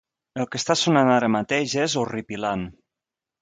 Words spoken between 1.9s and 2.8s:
horripilant.